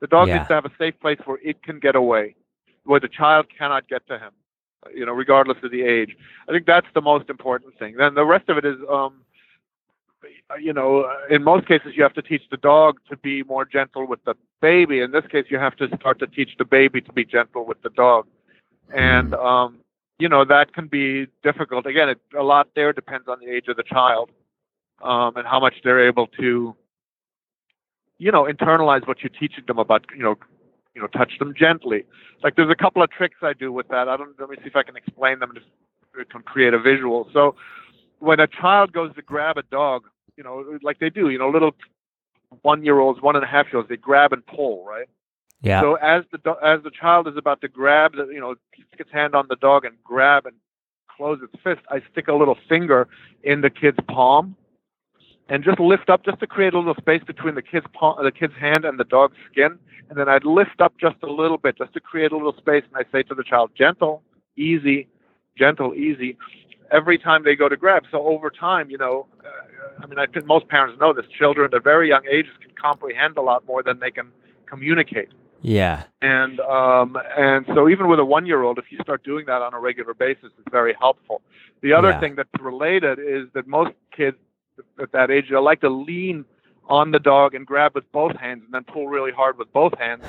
The 0.00 0.06
dog 0.06 0.28
Yeah. 0.28 0.34
needs 0.34 0.46
to 0.48 0.54
have 0.54 0.64
a 0.64 0.72
safe 0.78 0.98
place 1.00 1.18
where 1.24 1.38
it 1.42 1.62
can 1.62 1.80
get 1.80 1.96
away, 1.96 2.36
where 2.84 3.00
the 3.00 3.08
child 3.08 3.46
cannot 3.58 3.88
get 3.88 4.06
to 4.06 4.18
him, 4.18 4.30
you 4.94 5.04
know, 5.04 5.12
regardless 5.12 5.58
of 5.64 5.70
the 5.72 5.82
age. 5.82 6.16
I 6.48 6.52
think 6.52 6.66
that's 6.66 6.86
the 6.94 7.02
most 7.02 7.28
important 7.30 7.76
thing. 7.78 7.96
Then 7.96 8.14
the 8.14 8.24
rest 8.24 8.48
of 8.48 8.58
it 8.58 8.64
is. 8.64 8.76
um 8.88 9.23
you 10.60 10.72
know, 10.72 11.10
in 11.30 11.42
most 11.42 11.66
cases, 11.66 11.92
you 11.94 12.02
have 12.02 12.14
to 12.14 12.22
teach 12.22 12.42
the 12.50 12.56
dog 12.56 12.98
to 13.10 13.16
be 13.16 13.42
more 13.44 13.64
gentle 13.64 14.06
with 14.06 14.22
the 14.24 14.34
baby. 14.60 15.00
In 15.00 15.12
this 15.12 15.24
case, 15.30 15.46
you 15.48 15.58
have 15.58 15.76
to 15.76 15.88
start 16.00 16.18
to 16.20 16.26
teach 16.26 16.50
the 16.58 16.64
baby 16.64 17.00
to 17.00 17.12
be 17.12 17.24
gentle 17.24 17.66
with 17.66 17.80
the 17.82 17.90
dog. 17.90 18.26
And, 18.94 19.34
um, 19.34 19.78
you 20.18 20.28
know, 20.28 20.44
that 20.44 20.72
can 20.72 20.86
be 20.86 21.26
difficult. 21.42 21.86
Again, 21.86 22.08
it, 22.08 22.20
a 22.38 22.42
lot 22.42 22.68
there 22.74 22.92
depends 22.92 23.28
on 23.28 23.38
the 23.40 23.50
age 23.50 23.68
of 23.68 23.76
the 23.76 23.82
child 23.82 24.30
um, 25.02 25.36
and 25.36 25.46
how 25.46 25.60
much 25.60 25.74
they're 25.82 26.06
able 26.06 26.26
to, 26.38 26.74
you 28.18 28.30
know, 28.30 28.44
internalize 28.44 29.06
what 29.06 29.22
you're 29.22 29.30
teaching 29.30 29.64
them 29.66 29.78
about, 29.78 30.06
you 30.16 30.22
know, 30.22 30.36
you 30.94 31.00
know, 31.00 31.08
touch 31.08 31.38
them 31.38 31.52
gently. 31.58 32.04
Like 32.42 32.56
there's 32.56 32.70
a 32.70 32.76
couple 32.76 33.02
of 33.02 33.10
tricks 33.10 33.36
I 33.42 33.52
do 33.52 33.72
with 33.72 33.88
that. 33.88 34.08
I 34.08 34.16
don't. 34.16 34.38
Let 34.38 34.50
me 34.50 34.56
see 34.56 34.66
if 34.66 34.76
I 34.76 34.84
can 34.84 34.96
explain 34.96 35.40
them. 35.40 35.50
Just 35.54 35.66
it 36.16 36.30
can 36.30 36.42
create 36.42 36.74
a 36.74 36.78
visual. 36.78 37.28
So 37.32 37.56
when 38.20 38.38
a 38.38 38.46
child 38.46 38.92
goes 38.92 39.14
to 39.16 39.22
grab 39.22 39.58
a 39.58 39.62
dog, 39.62 40.04
you 40.36 40.44
know, 40.44 40.78
like 40.82 40.98
they 40.98 41.10
do, 41.10 41.30
you 41.30 41.38
know, 41.38 41.48
little 41.48 41.74
one-year-olds, 42.62 43.20
one 43.20 43.36
and 43.36 43.44
a 43.44 43.48
half-year-olds, 43.48 43.88
they 43.88 43.96
grab 43.96 44.32
and 44.32 44.46
pull, 44.46 44.84
right? 44.84 45.08
Yeah. 45.62 45.80
So 45.80 45.94
as 45.94 46.24
the 46.30 46.38
do- 46.38 46.56
as 46.62 46.82
the 46.82 46.90
child 46.90 47.26
is 47.26 47.36
about 47.36 47.60
to 47.62 47.68
grab, 47.68 48.16
the, 48.16 48.26
you 48.26 48.40
know, 48.40 48.54
stick 48.74 49.00
its 49.00 49.12
hand 49.12 49.34
on 49.34 49.46
the 49.48 49.56
dog 49.56 49.84
and 49.84 49.96
grab 50.04 50.46
and 50.46 50.54
close 51.08 51.40
its 51.42 51.54
fist, 51.62 51.80
I 51.90 52.02
stick 52.12 52.28
a 52.28 52.34
little 52.34 52.58
finger 52.68 53.08
in 53.42 53.60
the 53.62 53.70
kid's 53.70 53.98
palm 54.08 54.56
and 55.48 55.62
just 55.62 55.78
lift 55.78 56.08
up, 56.10 56.24
just 56.24 56.40
to 56.40 56.46
create 56.46 56.74
a 56.74 56.78
little 56.78 56.94
space 56.94 57.22
between 57.24 57.54
the 57.54 57.62
kid's 57.62 57.86
palm, 57.92 58.22
the 58.22 58.32
kid's 58.32 58.54
hand 58.54 58.84
and 58.84 58.98
the 58.98 59.04
dog's 59.04 59.36
skin, 59.50 59.78
and 60.08 60.18
then 60.18 60.28
I'd 60.28 60.44
lift 60.44 60.80
up 60.80 60.94
just 60.98 61.16
a 61.22 61.30
little 61.30 61.58
bit, 61.58 61.76
just 61.78 61.92
to 61.94 62.00
create 62.00 62.32
a 62.32 62.36
little 62.36 62.56
space, 62.56 62.82
and 62.92 62.96
I 62.96 63.10
say 63.12 63.22
to 63.24 63.34
the 63.34 63.44
child, 63.44 63.70
gentle, 63.76 64.22
easy, 64.56 65.08
gentle, 65.56 65.94
easy, 65.94 66.36
every 66.90 67.18
time 67.18 67.44
they 67.44 67.56
go 67.56 67.68
to 67.68 67.76
grab. 67.76 68.04
So 68.10 68.26
over 68.26 68.50
time, 68.50 68.90
you 68.90 68.98
know, 68.98 69.26
I 70.04 70.06
mean, 70.06 70.18
I 70.18 70.26
think 70.26 70.44
most 70.44 70.68
parents 70.68 71.00
know 71.00 71.14
this. 71.14 71.24
Children 71.38 71.70
at 71.74 71.82
very 71.82 72.08
young 72.10 72.26
ages 72.30 72.52
can 72.60 72.72
comprehend 72.80 73.38
a 73.38 73.40
lot 73.40 73.66
more 73.66 73.82
than 73.82 73.98
they 74.00 74.10
can 74.10 74.30
communicate. 74.66 75.30
yeah. 75.62 76.04
And 76.20 76.60
um, 76.60 77.16
and 77.36 77.66
so 77.74 77.88
even 77.88 78.08
with 78.08 78.18
a 78.18 78.24
one 78.24 78.44
year 78.46 78.62
old, 78.62 78.78
if 78.78 78.86
you 78.90 78.98
start 79.02 79.24
doing 79.24 79.46
that 79.46 79.60
on 79.62 79.72
a 79.74 79.80
regular 79.80 80.14
basis, 80.14 80.50
it's 80.58 80.70
very 80.70 80.94
helpful. 80.98 81.42
The 81.82 81.92
other 81.92 82.10
Yeah. 82.10 82.20
thing 82.20 82.34
that's 82.34 82.48
related 82.60 83.18
is 83.18 83.44
that 83.54 83.66
most 83.66 83.92
kids 84.14 84.36
at 85.00 85.12
that 85.12 85.30
age 85.30 85.46
they 85.50 85.56
like 85.56 85.80
to 85.80 85.90
lean 85.90 86.44
on 86.88 87.10
the 87.10 87.18
dog 87.18 87.54
and 87.54 87.66
grab 87.66 87.94
with 87.94 88.10
both 88.12 88.36
hands 88.36 88.62
and 88.64 88.72
then 88.72 88.84
pull 88.84 89.08
really 89.08 89.32
hard 89.32 89.58
with 89.58 89.70
both 89.72 89.98
hands. 89.98 90.24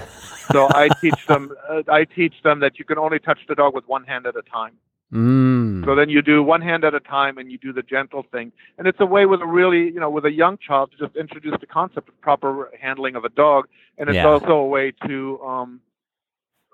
So 0.52 0.68
I 0.74 0.90
teach 1.02 1.20
them 1.28 1.52
uh, 1.70 1.84
I 1.90 2.06
teach 2.06 2.36
them 2.44 2.60
that 2.62 2.78
you 2.80 2.86
can 2.86 2.98
only 2.98 3.20
touch 3.20 3.40
the 3.48 3.56
dog 3.56 3.74
with 3.74 3.88
one 3.88 4.04
hand 4.06 4.26
at 4.26 4.36
a 4.36 4.42
time. 4.42 4.74
Mm. 5.16 5.86
So 5.86 5.96
then 5.96 6.10
you 6.10 6.22
do 6.22 6.44
one 6.44 6.62
hand 6.62 6.84
at 6.84 6.94
a 6.94 7.00
time 7.00 7.38
and 7.38 7.50
you 7.50 7.58
do 7.58 7.72
the 7.72 7.82
gentle 7.82 8.26
thing. 8.32 8.52
And 8.78 8.86
it's 8.86 9.00
a 9.00 9.06
way 9.06 9.26
with 9.26 9.42
a 9.42 9.46
really, 9.46 9.86
you 9.86 10.00
know, 10.00 10.10
with 10.10 10.26
a 10.26 10.32
young 10.32 10.58
child 10.58 10.92
to 10.92 10.98
just 10.98 11.16
introduce 11.16 11.58
the 11.62 11.68
concept 11.68 12.10
of 12.10 12.20
proper 12.22 12.70
handling 12.80 13.16
of 13.16 13.24
a 13.24 13.30
dog. 13.30 13.68
And 13.98 14.10
it's 14.10 14.16
Yeah. 14.16 14.28
also 14.28 14.52
a 14.52 14.68
way 14.68 14.92
to, 15.08 15.42
um, 15.42 15.82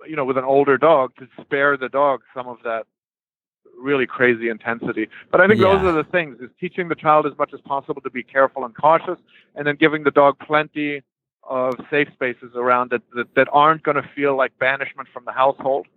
you 0.08 0.16
know, 0.16 0.26
with 0.26 0.38
an 0.40 0.44
older 0.44 0.78
dog 0.78 1.16
to 1.18 1.28
spare 1.40 1.78
the 1.78 1.88
dog 1.88 2.22
some 2.34 2.48
of 2.48 2.58
that 2.64 2.88
really 3.78 4.08
crazy 4.08 4.50
intensity. 4.50 5.08
But 5.32 5.42
I 5.42 5.48
think 5.48 5.60
those 5.60 5.84
are 5.84 5.92
the 5.92 6.04
things 6.04 6.40
is 6.40 6.50
teaching 6.60 6.88
the 6.88 6.96
child 6.96 7.26
as 7.26 7.38
much 7.38 7.54
as 7.54 7.62
possible 7.62 8.02
to 8.02 8.10
be 8.10 8.24
careful 8.24 8.66
and 8.66 8.76
cautious 8.76 9.20
and 9.56 9.68
then 9.68 9.76
giving 9.76 10.04
the 10.04 10.12
dog 10.12 10.40
plenty 10.40 11.04
of 11.44 11.76
safe 11.90 12.08
spaces 12.14 12.52
around 12.56 12.94
it 12.94 13.02
that, 13.16 13.34
that 13.36 13.48
aren't 13.52 13.84
going 13.84 13.98
to 13.98 14.08
feel 14.16 14.36
like 14.36 14.58
banishment 14.58 15.08
from 15.14 15.26
the 15.26 15.32
household. 15.32 15.88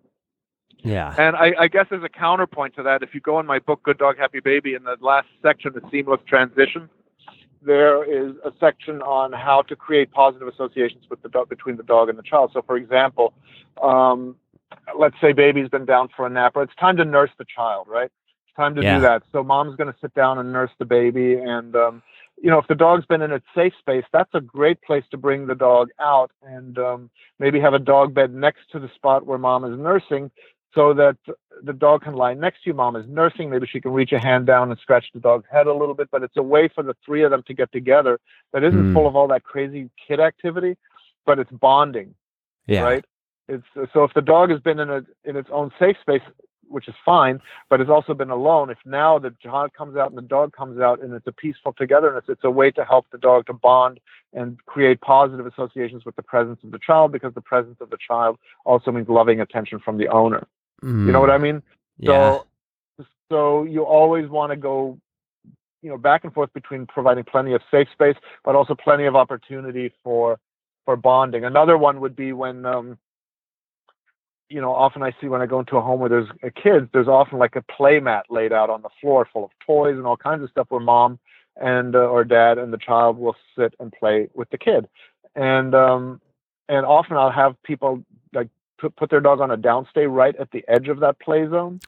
Yeah. 0.85 1.15
And 1.19 1.35
I, 1.35 1.55
I 1.59 1.69
guess 1.69 1.87
as 1.91 2.03
a 2.03 2.09
counterpoint 2.09 2.77
to 2.77 2.83
that, 2.83 3.03
if 3.03 3.15
you 3.15 3.21
go 3.21 3.41
in 3.41 3.47
my 3.47 3.59
book, 3.59 3.83
Good 3.83 3.99
Dog, 3.99 4.19
Happy 4.19 4.41
Baby, 4.41 4.75
in 4.75 4.85
the 4.85 4.97
last 5.01 5.27
section, 5.43 5.73
the 5.75 5.83
seamless 5.91 6.21
transition, 6.29 6.89
there 7.63 8.05
is 8.05 8.35
a 8.45 8.53
section 8.61 9.01
on 9.01 9.33
how 9.33 9.63
to 9.63 9.75
create 9.75 10.11
positive 10.13 10.47
associations 10.47 11.05
with 11.09 11.23
the 11.23 11.31
dog, 11.31 11.49
between 11.49 11.77
the 11.79 11.83
dog 11.83 12.11
and 12.11 12.19
the 12.19 12.23
child. 12.23 12.51
So, 12.53 12.63
for 12.63 12.77
example, 12.77 13.33
um, 13.83 14.37
let's 14.99 15.17
say 15.23 15.33
baby's 15.33 15.71
been 15.71 15.87
down 15.87 16.09
for 16.15 16.27
a 16.27 16.31
nap, 16.31 16.53
or 16.57 16.63
it's 16.63 16.75
time 16.79 16.99
to 16.99 17.05
nurse 17.07 17.31
the 17.39 17.47
child, 17.47 17.87
right? 17.89 18.11
It's 18.47 18.57
time 18.57 18.75
to 18.75 18.83
Yeah. 18.83 18.97
do 18.97 19.01
that. 19.03 19.23
So, 19.33 19.43
mom's 19.43 19.77
going 19.77 19.91
to 19.91 19.99
sit 20.01 20.13
down 20.15 20.39
and 20.39 20.53
nurse 20.53 20.71
the 20.79 20.85
baby, 20.85 21.35
and 21.37 21.75
um, 21.75 22.03
you 22.43 22.51
know, 22.51 22.59
if 22.59 22.67
the 22.67 22.75
dog's 22.75 23.07
been 23.07 23.23
in 23.23 23.33
its 23.33 23.47
safe 23.55 23.73
space, 23.79 24.05
that's 24.13 24.35
a 24.35 24.41
great 24.41 24.83
place 24.83 25.05
to 25.13 25.17
bring 25.17 25.47
the 25.47 25.55
dog 25.55 25.89
out 25.99 26.31
and 26.43 26.77
um, 26.79 27.09
maybe 27.39 27.59
have 27.61 27.73
a 27.73 27.79
dog 27.79 28.13
bed 28.13 28.35
next 28.35 28.71
to 28.73 28.79
the 28.79 28.91
spot 28.95 29.25
where 29.25 29.39
mom 29.39 29.65
is 29.65 29.79
nursing 29.79 30.31
so 30.75 30.93
that 30.95 31.17
the 31.63 31.73
dog 31.73 32.03
can 32.03 32.15
lie 32.15 32.35
next 32.35 32.65
to 32.65 32.71
you. 32.71 32.75
Mom 32.75 32.97
is 32.97 33.07
nursing. 33.09 33.51
Maybe 33.51 33.67
she 33.67 33.81
can 33.81 33.93
reach 33.93 34.13
a 34.13 34.19
hand 34.19 34.47
down 34.47 34.71
and 34.71 34.79
scratch 34.81 35.07
the 35.15 35.21
dog's 35.21 35.47
head 35.51 35.67
a 35.67 35.73
little 35.73 35.95
bit. 35.95 36.09
But 36.11 36.23
it's 36.23 36.37
a 36.37 36.43
way 36.43 36.69
for 36.75 36.83
the 36.83 36.97
three 37.05 37.23
of 37.23 37.31
them 37.31 37.43
to 37.47 37.55
get 37.55 37.71
together 37.73 38.19
that 38.53 38.65
isn't 38.65 38.91
Mm. 38.91 38.93
full 38.93 39.07
of 39.07 39.15
all 39.17 39.29
that 39.29 39.45
crazy 39.45 39.91
kid 40.07 40.21
activity, 40.21 40.77
but 41.27 41.39
it's 41.39 41.51
bonding, 41.53 42.15
Yeah. 42.67 42.83
right? 42.83 43.05
It's 43.49 43.67
so 43.93 44.05
if 44.05 44.15
the 44.15 44.23
dog 44.23 44.51
has 44.51 44.61
been 44.61 44.81
in 44.81 44.91
a 44.91 45.05
in 45.25 45.37
its 45.37 45.51
own 45.51 45.71
safe 45.79 45.99
space, 46.01 46.23
which 46.69 46.89
is 46.89 46.95
fine, 47.05 47.41
but 47.69 47.79
has 47.79 47.91
also 47.91 48.15
been 48.15 48.31
alone. 48.31 48.71
If 48.71 48.79
now 48.85 49.19
the 49.19 49.35
child 49.43 49.75
comes 49.75 49.97
out 49.97 50.09
and 50.09 50.17
the 50.19 50.23
dog 50.23 50.53
comes 50.55 50.81
out 50.81 51.01
and 51.03 51.13
it's 51.13 51.27
a 51.27 51.33
peaceful 51.33 51.73
togetherness, 51.75 52.25
it's 52.29 52.43
a 52.43 52.51
way 52.51 52.71
to 52.73 52.85
help 52.85 53.07
the 53.11 53.19
dog 53.19 53.47
to 53.47 53.53
bond 53.53 54.01
and 54.33 54.59
create 54.67 55.01
positive 55.03 55.47
associations 55.47 56.05
with 56.05 56.17
the 56.17 56.23
presence 56.23 56.59
of 56.65 56.71
the 56.71 56.79
child 56.79 57.13
because 57.13 57.35
the 57.35 57.41
presence 57.41 57.77
of 57.81 57.91
the 57.91 57.99
child 57.99 58.39
also 58.65 58.91
means 58.91 59.09
loving 59.09 59.41
attention 59.41 59.79
from 59.79 59.99
the 59.99 60.09
owner. 60.09 60.47
You 60.85 61.13
know 61.13 61.21
what 61.21 61.31
I 61.31 61.39
mean? 61.39 61.57
Mm. 61.57 61.63
Yeah. 61.99 62.39
So, 62.99 63.05
so 63.31 63.63
you 63.65 63.85
always 63.85 64.29
want 64.29 64.51
to 64.53 64.57
go, 64.57 64.99
you 65.83 65.89
know, 65.91 65.97
back 65.97 66.25
and 66.25 66.33
forth 66.33 66.53
between 66.53 66.87
providing 66.87 67.25
plenty 67.25 67.55
of 67.55 67.63
safe 67.71 67.89
space, 67.93 68.17
but 68.45 68.55
also 68.55 68.75
plenty 68.75 69.07
of 69.07 69.17
opportunity 69.17 69.93
for 70.03 70.39
for 70.85 70.97
bonding. 70.97 71.45
Another 71.45 71.79
one 71.79 72.01
would 72.01 72.15
be 72.15 72.35
when, 72.35 72.67
um, 72.67 72.99
you 74.51 74.61
know, 74.61 74.75
often 74.75 75.03
I 75.03 75.13
see 75.19 75.29
when 75.29 75.41
I 75.41 75.47
go 75.47 75.61
into 75.61 75.79
a 75.79 75.81
home 75.81 76.01
where 76.01 76.11
there's 76.11 76.29
uh, 76.43 76.51
kids, 76.63 76.87
there's 76.93 77.09
often 77.09 77.39
like 77.39 77.57
a 77.57 77.63
play 77.63 78.01
mat 78.01 78.27
laid 78.29 78.53
out 78.53 78.69
on 78.69 78.83
the 78.83 78.91
floor 79.01 79.27
full 79.33 79.45
of 79.45 79.51
toys 79.67 79.97
and 79.97 80.07
all 80.07 80.19
kinds 80.19 80.43
of 80.43 80.51
stuff 80.51 80.67
where 80.69 80.81
mom 80.81 81.19
and 81.57 81.97
uh, 81.97 82.01
or 82.01 82.25
dad 82.25 82.59
and 82.59 82.73
the 82.73 82.79
child 82.79 83.17
will 83.17 83.37
sit 83.57 83.75
and 83.81 83.93
play 83.93 84.29
with 84.35 84.51
the 84.51 84.59
kid, 84.59 84.87
and 85.35 85.75
um, 85.75 86.21
and 86.69 86.85
often 86.85 87.17
I'll 87.17 87.31
have 87.31 87.55
people 87.63 88.05
put 88.85 88.97
put 88.97 89.11
their 89.11 89.21
dog 89.21 89.41
on 89.41 89.51
a 89.51 89.57
downstay 89.57 90.07
right 90.11 90.37
at 90.37 90.51
the 90.51 90.65
edge 90.69 90.89
of 90.89 91.01
that 91.01 91.19
play 91.21 91.49
zone 91.49 91.81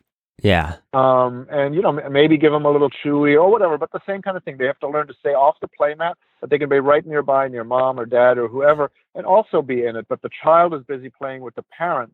yeah. 0.43 0.77
um, 0.93 1.47
and 1.51 1.75
you 1.75 1.83
know 1.83 1.93
maybe 1.93 2.37
give 2.37 2.53
them 2.53 2.67
a 2.67 2.71
little 2.71 2.91
chewy 2.91 3.41
or 3.41 3.51
whatever. 3.51 3.79
But 3.79 3.93
the 3.93 4.01
same 4.07 4.23
kind 4.23 4.37
of 4.37 4.45
thing. 4.45 4.57
They 4.59 4.67
have 4.67 4.79
to 4.81 4.89
learn 4.89 5.07
to 5.09 5.15
stay 5.19 5.31
off 5.31 5.57
the 5.61 5.69
playmat, 5.69 6.15
but 6.41 6.51
they 6.51 6.59
can 6.59 6.69
be 6.69 6.79
right 6.79 7.07
nearby 7.07 7.49
near 7.49 7.65
mom 7.65 7.99
or 7.99 8.07
dad 8.07 8.39
or 8.39 8.49
whoever, 8.49 8.91
and 9.15 9.25
also 9.25 9.63
be 9.63 9.85
in 9.85 9.97
it. 9.97 10.07
But 10.09 10.23
the 10.23 10.31
child 10.43 10.75
is 10.75 10.83
busy 10.85 11.11
playing 11.11 11.41
with 11.41 11.55
the 11.55 11.65
parent, 11.77 12.13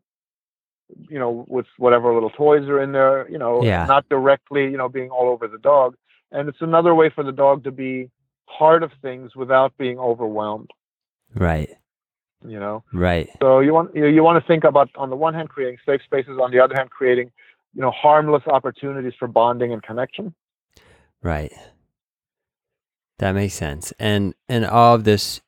you 1.09 1.19
know, 1.19 1.45
with 1.47 1.65
whatever 1.77 2.13
little 2.13 2.29
toys 2.29 2.67
are 2.69 2.81
in 2.81 2.93
there, 2.93 3.29
you 3.29 3.37
know, 3.37 3.61
Yeah. 3.63 3.85
not 3.85 4.07
directly, 4.09 4.63
you 4.63 4.77
know, 4.77 4.89
being 4.89 5.09
all 5.09 5.29
over 5.29 5.47
the 5.47 5.57
dog. 5.57 5.95
And 6.31 6.49
it's 6.49 6.61
another 6.61 6.95
way 6.95 7.09
for 7.09 7.23
the 7.23 7.31
dog 7.31 7.63
to 7.65 7.71
be 7.71 8.09
part 8.47 8.83
of 8.83 8.91
things 9.01 9.35
without 9.35 9.77
being 9.77 9.99
overwhelmed. 9.99 10.71
Right. 11.35 11.69
You 12.45 12.59
know. 12.59 12.83
Right. 12.93 13.29
So 13.41 13.59
you 13.59 13.73
want 13.73 13.95
you, 13.95 14.07
you 14.07 14.23
want 14.23 14.43
to 14.43 14.47
think 14.47 14.63
about 14.63 14.89
on 14.95 15.09
the 15.09 15.15
one 15.15 15.33
hand 15.33 15.49
creating 15.49 15.77
safe 15.85 16.01
spaces, 16.03 16.37
on 16.41 16.51
the 16.51 16.59
other 16.59 16.75
hand 16.75 16.89
creating 16.89 17.31
you 17.73 17.81
know 17.81 17.91
harmless 17.91 18.43
opportunities 18.47 19.13
for 19.17 19.27
bonding 19.27 19.73
and 19.73 19.81
connection. 19.81 20.33
Right. 21.21 21.53
That 23.19 23.33
makes 23.33 23.53
sense. 23.53 23.93
And 23.99 24.35
and 24.49 24.65
all 24.65 24.95
of 24.95 25.03
this 25.03 25.41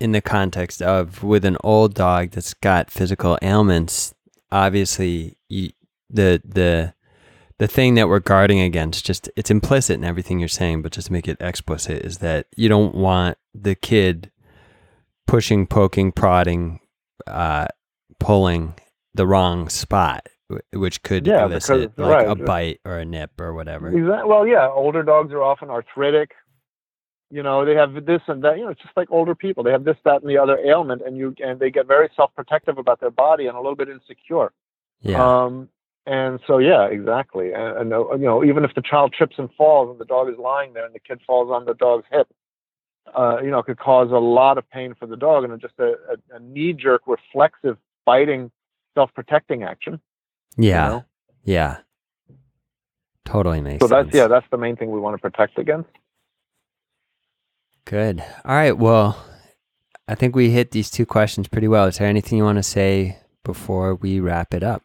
in 0.00 0.12
the 0.12 0.20
context 0.20 0.82
of 0.82 1.22
with 1.22 1.44
an 1.44 1.56
old 1.62 1.94
dog 1.94 2.30
that's 2.30 2.54
got 2.54 2.90
physical 2.90 3.38
ailments, 3.40 4.14
obviously 4.50 5.36
you, 5.48 5.70
the 6.10 6.42
the 6.44 6.94
the 7.58 7.68
thing 7.68 7.94
that 7.94 8.08
we're 8.08 8.18
guarding 8.18 8.58
against 8.58 9.06
just 9.06 9.30
it's 9.36 9.48
implicit 9.50 9.94
in 9.94 10.02
everything 10.02 10.40
you're 10.40 10.48
saying, 10.48 10.82
but 10.82 10.90
just 10.90 11.06
to 11.06 11.12
make 11.12 11.28
it 11.28 11.36
explicit 11.40 12.04
is 12.04 12.18
that 12.18 12.46
you 12.56 12.68
don't 12.68 12.94
want 12.94 13.38
the 13.54 13.76
kid 13.76 14.31
pushing, 15.26 15.66
poking, 15.66 16.12
prodding, 16.12 16.80
uh, 17.26 17.66
pulling 18.18 18.74
the 19.14 19.26
wrong 19.26 19.68
spot, 19.68 20.28
which 20.72 21.02
could 21.02 21.26
Yeah, 21.26 21.44
elicit 21.44 21.96
because- 21.96 22.10
like 22.10 22.26
a 22.26 22.34
bite 22.34 22.80
or 22.84 22.98
a 22.98 23.04
nip 23.04 23.30
or 23.40 23.54
whatever. 23.54 23.88
Exactly. 23.88 24.28
Well, 24.28 24.46
yeah, 24.46 24.68
older 24.68 25.02
dogs 25.02 25.32
are 25.32 25.42
often 25.42 25.70
arthritic. 25.70 26.32
You 27.30 27.42
know, 27.42 27.64
they 27.64 27.74
have 27.74 27.94
this 28.04 28.20
and 28.26 28.44
that. 28.44 28.58
You 28.58 28.64
know, 28.64 28.70
it's 28.70 28.82
just 28.82 28.96
like 28.96 29.08
older 29.10 29.34
people. 29.34 29.62
They 29.64 29.70
have 29.70 29.84
this, 29.84 29.96
that, 30.04 30.20
and 30.20 30.28
the 30.30 30.36
other 30.36 30.58
ailment, 30.58 31.00
and 31.00 31.16
you 31.16 31.34
and 31.42 31.58
they 31.58 31.70
get 31.70 31.86
very 31.86 32.10
self-protective 32.14 32.76
about 32.76 33.00
their 33.00 33.10
body 33.10 33.46
and 33.46 33.56
a 33.56 33.60
little 33.60 33.74
bit 33.76 33.88
insecure. 33.88 34.52
Yeah. 35.00 35.44
Um, 35.44 35.70
and 36.04 36.40
so, 36.46 36.58
yeah, 36.58 36.86
exactly. 36.86 37.52
And, 37.54 37.90
and 37.90 38.20
you 38.20 38.26
know, 38.26 38.44
even 38.44 38.64
if 38.64 38.74
the 38.74 38.82
child 38.82 39.14
trips 39.16 39.36
and 39.38 39.48
falls, 39.54 39.88
and 39.90 39.98
the 39.98 40.04
dog 40.04 40.28
is 40.28 40.36
lying 40.38 40.74
there, 40.74 40.84
and 40.84 40.94
the 40.94 41.00
kid 41.00 41.20
falls 41.26 41.50
on 41.50 41.64
the 41.64 41.74
dog's 41.74 42.04
hip, 42.10 42.28
uh, 43.16 43.38
you 43.42 43.50
know, 43.50 43.62
could 43.62 43.78
cause 43.78 44.10
a 44.10 44.18
lot 44.18 44.58
of 44.58 44.68
pain 44.70 44.94
for 44.98 45.06
the 45.06 45.16
dog, 45.16 45.44
and 45.44 45.60
just 45.60 45.74
a, 45.78 45.92
a, 46.32 46.36
a 46.36 46.40
knee-jerk, 46.40 47.02
reflexive, 47.06 47.76
biting, 48.06 48.50
self-protecting 48.94 49.62
action. 49.62 50.00
you 50.56 50.70
Yeah. 50.70 50.88
know? 50.88 51.04
Yeah. 51.44 51.76
Totally 53.24 53.60
makes 53.60 53.80
So 53.80 53.88
sense. 53.88 54.06
that's 54.06 54.14
yeah, 54.16 54.26
that's 54.28 54.46
the 54.50 54.58
main 54.58 54.76
thing 54.76 54.90
we 54.90 55.00
want 55.00 55.14
to 55.16 55.20
protect 55.20 55.58
against. 55.58 55.88
Good. 57.84 58.20
All 58.44 58.54
right. 58.54 58.76
Well, 58.76 59.16
I 60.08 60.14
think 60.14 60.34
we 60.36 60.50
hit 60.50 60.70
these 60.72 60.90
two 60.90 61.06
questions 61.06 61.48
pretty 61.48 61.68
well. 61.68 61.86
Is 61.86 61.98
there 61.98 62.08
anything 62.08 62.38
you 62.38 62.44
want 62.44 62.58
to 62.58 62.62
say 62.62 63.18
before 63.44 63.94
we 63.94 64.20
wrap 64.20 64.54
it 64.54 64.62
up? 64.62 64.82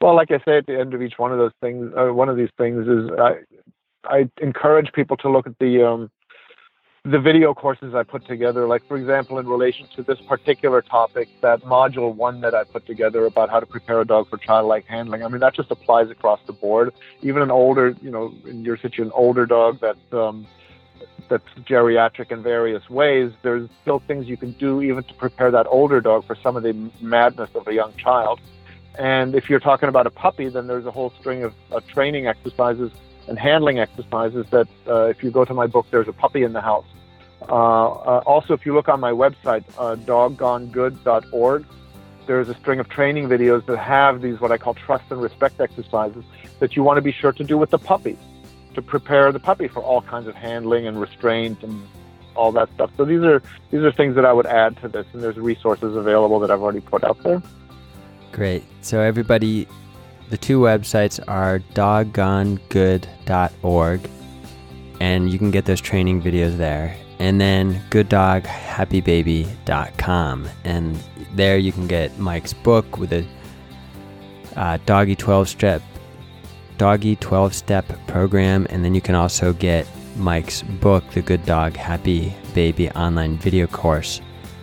Well, 0.00 0.14
like 0.16 0.30
I 0.30 0.38
say 0.44 0.58
at 0.58 0.66
the 0.66 0.78
end 0.78 0.94
of 0.94 1.02
each 1.02 1.14
one 1.18 1.32
of 1.32 1.38
those 1.38 1.52
things, 1.60 1.92
uh, 1.96 2.12
one 2.12 2.28
of 2.28 2.36
these 2.36 2.48
things 2.56 2.86
is 2.86 3.10
I, 3.18 3.34
I 4.04 4.30
encourage 4.40 4.92
people 4.92 5.16
to 5.18 5.30
look 5.30 5.46
at 5.46 5.58
the 5.58 5.86
um, 5.86 6.10
the 7.04 7.18
video 7.18 7.54
courses 7.54 7.94
I 7.94 8.02
put 8.02 8.26
together. 8.26 8.66
Like 8.66 8.86
for 8.86 8.96
example, 8.96 9.38
in 9.38 9.46
relation 9.46 9.86
to 9.96 10.02
this 10.02 10.20
particular 10.20 10.82
topic, 10.82 11.28
that 11.40 11.62
module 11.62 12.14
one 12.14 12.40
that 12.42 12.54
I 12.54 12.64
put 12.64 12.86
together 12.86 13.24
about 13.24 13.48
how 13.48 13.60
to 13.60 13.66
prepare 13.66 14.00
a 14.00 14.04
dog 14.04 14.28
for 14.28 14.36
childlike 14.36 14.84
handling. 14.86 15.22
I 15.22 15.28
mean, 15.28 15.40
that 15.40 15.54
just 15.54 15.70
applies 15.70 16.10
across 16.10 16.40
the 16.46 16.52
board. 16.52 16.92
Even 17.22 17.42
an 17.42 17.50
older, 17.50 17.94
you 18.02 18.10
know, 18.10 18.34
in 18.46 18.64
your 18.64 18.76
situation, 18.76 19.04
an 19.04 19.12
older 19.14 19.46
dog 19.46 19.80
that 19.80 19.96
um, 20.12 20.46
that's 21.30 21.44
geriatric 21.60 22.30
in 22.32 22.42
various 22.42 22.90
ways. 22.90 23.32
There's 23.42 23.70
still 23.80 24.00
things 24.00 24.26
you 24.26 24.36
can 24.36 24.52
do 24.52 24.82
even 24.82 25.02
to 25.04 25.14
prepare 25.14 25.50
that 25.52 25.66
older 25.68 26.02
dog 26.02 26.26
for 26.26 26.36
some 26.42 26.56
of 26.56 26.62
the 26.62 26.90
madness 27.00 27.50
of 27.54 27.66
a 27.66 27.72
young 27.72 27.94
child. 27.96 28.40
And 28.98 29.34
if 29.34 29.48
you're 29.48 29.60
talking 29.60 29.88
about 29.88 30.06
a 30.06 30.10
puppy, 30.10 30.48
then 30.48 30.66
there's 30.66 30.84
a 30.84 30.90
whole 30.90 31.14
string 31.18 31.44
of 31.44 31.54
uh, 31.72 31.80
training 31.88 32.26
exercises 32.26 32.90
and 33.30 33.38
handling 33.38 33.78
exercises 33.78 34.44
that, 34.50 34.66
uh, 34.88 35.04
if 35.04 35.22
you 35.22 35.30
go 35.30 35.44
to 35.44 35.54
my 35.54 35.68
book, 35.68 35.86
There's 35.90 36.08
a 36.08 36.12
Puppy 36.12 36.42
in 36.42 36.52
the 36.52 36.60
House. 36.60 36.84
Uh, 37.42 37.44
uh, 37.44 38.22
also, 38.26 38.52
if 38.54 38.66
you 38.66 38.74
look 38.74 38.88
on 38.88 38.98
my 38.98 39.12
website, 39.12 39.64
uh, 39.78 39.94
doggonegood.org, 39.94 41.64
there's 42.26 42.48
a 42.48 42.54
string 42.54 42.80
of 42.80 42.88
training 42.88 43.28
videos 43.28 43.64
that 43.66 43.78
have 43.78 44.20
these, 44.20 44.40
what 44.40 44.50
I 44.50 44.58
call 44.58 44.74
trust 44.74 45.04
and 45.10 45.22
respect 45.22 45.60
exercises 45.60 46.24
that 46.58 46.74
you 46.74 46.82
want 46.82 46.98
to 46.98 47.02
be 47.02 47.12
sure 47.12 47.32
to 47.32 47.44
do 47.44 47.56
with 47.56 47.70
the 47.70 47.78
puppy 47.78 48.18
to 48.74 48.82
prepare 48.82 49.30
the 49.30 49.40
puppy 49.40 49.68
for 49.68 49.80
all 49.80 50.02
kinds 50.02 50.26
of 50.26 50.34
handling 50.34 50.88
and 50.88 51.00
restraint 51.00 51.62
and 51.62 51.86
all 52.34 52.50
that 52.52 52.68
stuff. 52.74 52.90
So 52.96 53.04
these 53.04 53.22
are 53.22 53.42
these 53.70 53.82
are 53.82 53.92
things 53.92 54.16
that 54.16 54.24
I 54.24 54.32
would 54.32 54.46
add 54.46 54.76
to 54.82 54.88
this, 54.88 55.06
and 55.12 55.22
there's 55.22 55.36
resources 55.36 55.94
available 55.96 56.40
that 56.40 56.50
I've 56.50 56.62
already 56.62 56.80
put 56.80 57.04
out 57.04 57.22
there. 57.22 57.40
Great. 58.32 58.62
So, 58.82 59.00
everybody, 59.00 59.66
the 60.30 60.38
two 60.38 60.60
websites 60.60 61.20
are 61.28 61.58
doggonegood.org, 61.74 64.10
and 65.00 65.30
you 65.30 65.38
can 65.38 65.50
get 65.50 65.64
those 65.64 65.80
training 65.80 66.22
videos 66.22 66.56
there. 66.56 66.96
And 67.18 67.40
then 67.40 67.82
gooddoghappybaby.com. 67.90 70.48
And 70.64 70.98
there 71.34 71.58
you 71.58 71.72
can 71.72 71.86
get 71.86 72.18
Mike's 72.18 72.54
book 72.54 72.96
with 72.96 73.12
a 73.12 73.26
uh, 74.56 74.78
doggy 74.86 75.16
12 75.16 75.48
step 75.48 75.82
doggy 76.76 77.14
12 77.16 77.54
step 77.54 77.84
program 78.06 78.66
and 78.70 78.84
then 78.84 78.94
you 78.94 79.02
can 79.02 79.14
also 79.14 79.52
get 79.52 79.86
Mike's 80.16 80.62
book 80.62 81.04
The 81.10 81.22
Good 81.22 81.44
Dog 81.44 81.76
Happy 81.76 82.34
Baby 82.54 82.90
online 82.90 83.36
video 83.36 83.66
course. 83.66 84.20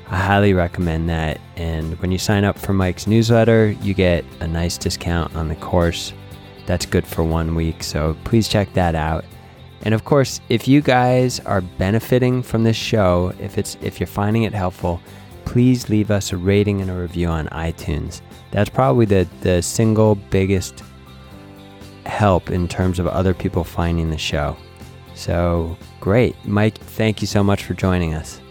I 0.10 0.18
highly 0.18 0.54
recommend 0.54 1.10
that 1.10 1.40
and 1.58 2.00
when 2.00 2.12
you 2.12 2.18
sign 2.18 2.44
up 2.44 2.58
for 2.58 2.74
Mike's 2.74 3.08
newsletter, 3.08 3.72
you 3.82 3.94
get 3.94 4.24
a 4.40 4.48
nice 4.48 4.78
discount 4.78 5.36
on 5.36 5.50
the 5.50 5.56
course. 5.56 6.14
That's 6.66 6.86
good 6.86 7.06
for 7.06 7.24
1 7.24 7.56
week, 7.56 7.84
so 7.84 8.16
please 8.24 8.48
check 8.48 8.72
that 8.74 8.96
out. 8.96 9.26
And 9.82 9.94
of 9.94 10.06
course, 10.06 10.40
if 10.50 10.68
you 10.68 10.82
guys 10.82 11.40
are 11.42 11.62
benefiting 11.62 12.42
from 12.42 12.64
this 12.64 12.76
show, 12.76 13.34
if 13.40 13.58
it's 13.58 13.78
if 13.82 14.00
you're 14.00 14.08
finding 14.08 14.44
it 14.44 14.54
helpful, 14.54 15.02
please 15.46 15.90
leave 15.90 16.12
us 16.12 16.32
a 16.32 16.38
rating 16.38 16.82
and 16.82 16.90
a 16.92 16.94
review 16.94 17.28
on 17.28 17.48
iTunes. 17.48 18.22
That's 18.52 18.70
probably 18.70 19.06
the 19.06 19.28
the 19.42 19.62
single 19.62 20.16
biggest 20.16 20.84
help 22.06 22.50
in 22.50 22.68
terms 22.68 23.00
of 23.00 23.08
other 23.08 23.34
people 23.34 23.64
finding 23.64 24.10
the 24.10 24.18
show. 24.18 24.58
So 25.14 25.78
great. 26.00 26.36
Mike, 26.46 26.78
thank 26.78 27.22
you 27.22 27.28
so 27.28 27.44
much 27.44 27.64
for 27.64 27.74
joining 27.74 28.14
us. 28.14 28.42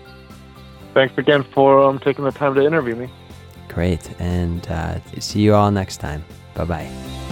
Thanks 0.96 1.18
again 1.18 1.42
for 1.42 1.78
um, 1.78 1.98
taking 1.98 2.24
the 2.24 2.32
time 2.32 2.54
to 2.54 2.64
interview 2.64 2.96
me. 2.96 3.10
Great. 3.68 4.18
And 4.18 4.66
uh, 4.68 4.98
see 5.20 5.42
you 5.42 5.54
all 5.54 5.70
next 5.70 5.98
time. 5.98 6.24
Bye 6.54 6.64
bye. 6.64 7.22